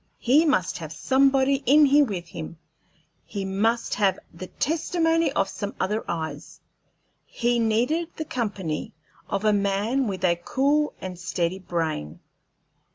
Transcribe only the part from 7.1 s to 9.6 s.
he needed the company of a